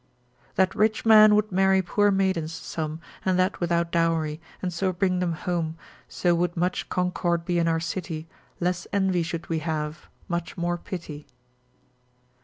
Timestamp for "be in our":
7.45-7.79